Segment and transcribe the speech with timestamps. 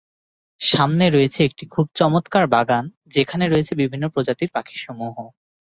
[0.61, 5.15] সামনে রয়েছে একটি খুব চমৎকার বাগান, যেখানে রয়েছে বিভিন্ন প্রজাতির পাখি সমূহ।